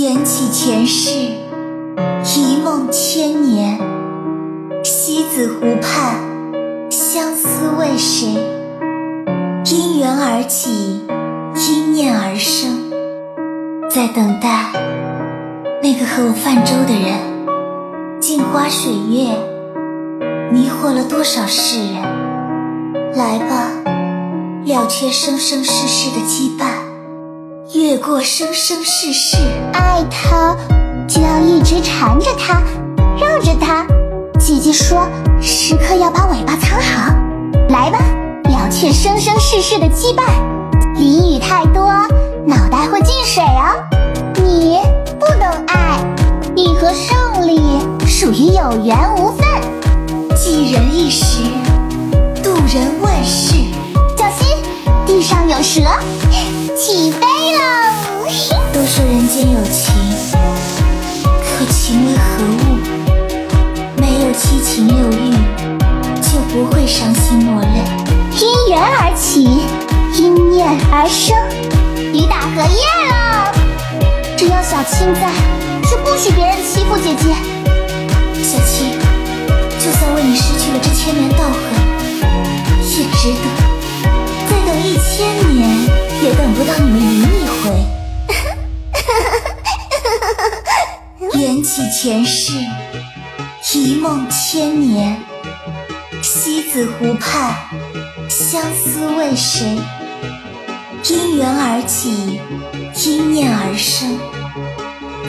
[0.00, 1.10] 缘起前世，
[2.36, 3.80] 一梦千年。
[4.84, 6.20] 西子湖畔，
[6.88, 8.28] 相思为谁？
[9.64, 11.04] 因缘而起，
[11.56, 12.92] 因念而生，
[13.90, 14.70] 在等待
[15.82, 18.20] 那个和我泛舟的人。
[18.20, 19.36] 镜花水月，
[20.52, 23.14] 迷惑了多少世人？
[23.16, 23.72] 来吧，
[24.64, 26.87] 了却生生世世的羁绊，
[27.74, 29.36] 越过生生世世。
[29.74, 30.56] 爱他，
[31.06, 32.62] 就要一直缠着他，
[33.18, 33.86] 绕着他。
[34.38, 35.06] 姐姐说，
[35.38, 37.12] 时刻要把尾巴藏好。
[37.68, 37.98] 来吧，
[38.44, 40.24] 了却生生世世的羁绊。
[40.96, 41.84] 俚语太多，
[42.46, 43.84] 脑袋会进水哦。
[44.36, 44.78] 你
[45.20, 46.00] 不懂爱，
[46.54, 47.60] 你和胜利
[48.06, 49.46] 属于有缘无分。
[50.34, 51.42] 寄人一时，
[64.78, 65.34] 情六欲，
[66.22, 67.82] 就不会伤心落泪。
[68.38, 69.42] 因缘而起，
[70.14, 71.36] 因念而生，
[72.14, 73.52] 雨打荷叶了。
[74.36, 75.32] 只要小青在，
[75.90, 77.34] 就不许别人欺负姐姐。
[78.40, 78.94] 小青，
[79.80, 81.42] 就算为你失去了这千年道
[82.80, 83.50] 行，也值得。
[84.48, 85.68] 再等一千年，
[86.22, 87.66] 也等不到你们赢一回。
[91.40, 92.52] 缘起前世，
[93.78, 95.16] 一梦千年。
[96.20, 97.54] 西子湖畔，
[98.28, 99.78] 相思为谁？
[101.04, 102.40] 因缘而起，
[103.06, 104.18] 因念而生，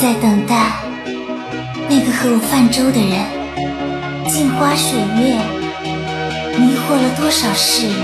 [0.00, 0.70] 在等待
[1.88, 3.26] 那个和我泛舟的人。
[4.30, 5.34] 镜花水月，
[6.56, 7.98] 迷惑了多少世人？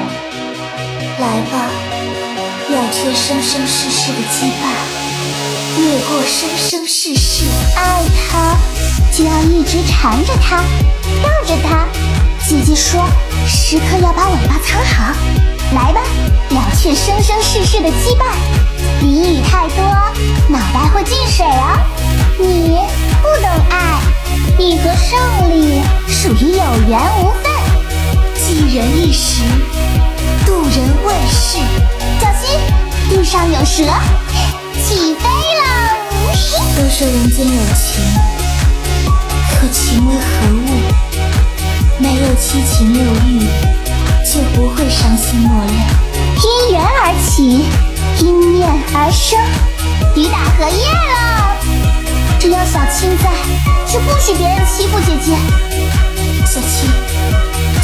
[1.21, 1.71] 来吧，
[2.69, 4.65] 了却生生世世的羁绊，
[5.79, 7.45] 越过生生世世。
[7.75, 8.57] 爱他，
[9.17, 10.57] 就要一直缠着他，
[11.23, 11.87] 绕着他。
[12.47, 13.03] 姐姐说，
[13.47, 15.15] 时刻要把尾巴藏好。
[15.75, 16.01] 来吧，
[16.51, 18.27] 了却生生世世的羁绊。
[19.01, 19.83] 俚语太多，
[20.49, 21.79] 脑袋会进水哦。
[22.39, 22.77] 你
[23.23, 24.01] 不懂爱，
[24.59, 27.51] 你和胜利属于有缘无分。
[28.37, 29.41] 寄人一时，
[30.45, 30.77] 渡人
[31.07, 31.59] 万世。
[32.21, 32.61] 小心，
[33.09, 33.85] 地上有蛇，
[34.87, 35.17] 起。
[36.83, 38.03] 都说人间有情，
[39.53, 40.21] 可情为何
[40.53, 40.67] 物？
[42.01, 43.39] 没有七情六欲，
[44.27, 45.73] 就不会伤心落泪。
[46.43, 47.67] 因缘而起，
[48.19, 49.39] 因念而生，
[50.17, 51.57] 雨打荷叶了。
[52.41, 53.31] 只要小青在，
[53.87, 55.37] 就不许别人欺负姐姐。
[56.45, 56.91] 小青，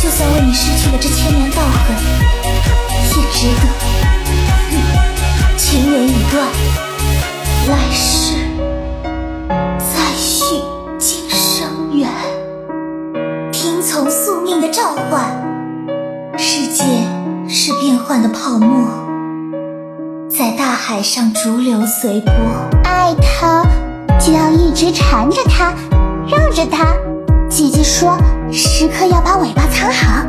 [0.02, 1.94] 就算为你失去了这千年道痕，
[3.14, 3.64] 也值得。
[4.72, 4.74] 哼，
[5.56, 6.44] 情缘已断，
[7.68, 8.17] 来世
[14.78, 15.24] 召唤，
[16.38, 16.84] 世界
[17.48, 18.86] 是变幻的泡沫，
[20.30, 22.32] 在大海上逐流随波。
[22.84, 23.64] 爱他，
[24.20, 25.74] 就要一直缠着他，
[26.28, 26.94] 绕着他。
[27.50, 28.16] 姐姐说，
[28.52, 30.24] 时刻要把尾巴藏好。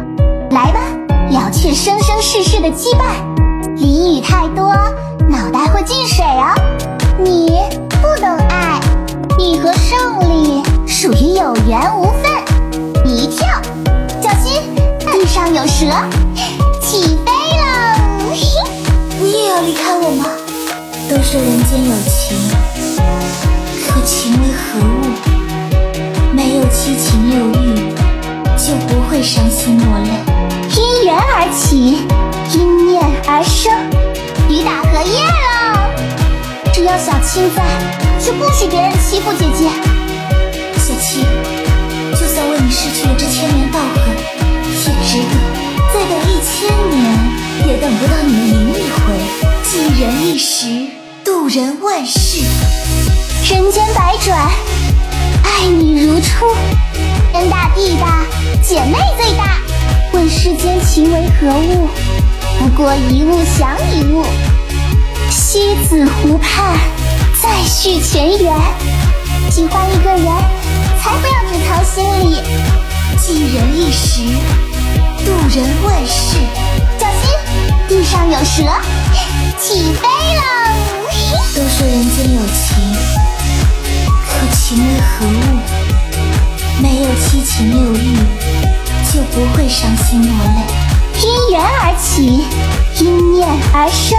[0.50, 0.80] 来吧，
[1.30, 3.22] 了却生生世世的羁绊。
[3.78, 4.74] 俚语太多，
[5.30, 6.59] 脑袋会进水哦。
[16.82, 17.28] 起飞
[17.58, 17.64] 了。
[19.22, 20.26] 你也要离开我吗？
[21.10, 22.38] 都说人间有情，
[23.88, 24.88] 可情为何物？
[26.32, 27.66] 没有七情六欲，
[28.56, 30.10] 就不会伤心落泪。
[30.78, 32.06] 因缘而起，
[32.54, 33.74] 因念而生，
[34.48, 35.50] 雨打荷叶了。
[36.72, 37.64] 只要小青在，
[38.24, 39.99] 就不许别人欺负姐姐。
[48.00, 49.14] 不到你们赢一回。
[49.62, 50.88] 寄人一时，
[51.26, 52.42] 渡人万世。
[53.44, 54.50] 人间百转，
[55.44, 56.56] 爱你如初。
[57.34, 58.24] 天大地大，
[58.64, 59.58] 姐妹最大。
[60.14, 61.90] 问世间情为何物？
[62.58, 64.26] 不过一物降一物。
[65.30, 66.78] 西子湖畔，
[67.44, 68.56] 再续前缘。
[69.52, 70.26] 喜欢一个人，
[71.04, 72.42] 才不要只藏心里。
[73.18, 74.22] 寄人一时，
[75.26, 76.38] 渡人万世。
[77.90, 78.62] 地上有蛇，
[79.60, 80.44] 起飞了。
[81.56, 82.96] 都说人间有情，
[84.28, 85.30] 可情为何物？
[86.80, 88.16] 没有七情六欲，
[89.12, 90.62] 就不会伤心落泪。
[91.20, 92.46] 因缘而起，
[93.00, 94.16] 因念而生，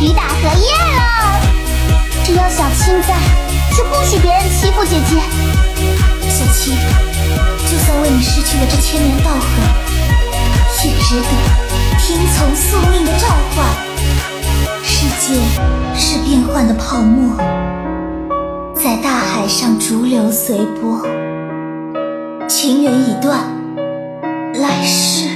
[0.00, 1.02] 雨打荷叶了。
[2.24, 3.16] 只要小青在，
[3.76, 5.20] 就不许别人欺负姐姐。
[6.30, 6.70] 小七，
[7.68, 9.42] 就算为你失去了这千年道痕，
[10.84, 11.73] 也值得
[12.06, 13.64] 听从宿命的召唤。
[14.82, 15.40] 世界
[15.96, 17.34] 是变幻的泡沫，
[18.74, 21.00] 在大海上逐流随波。
[22.46, 23.40] 情缘已断，
[24.52, 25.33] 来世。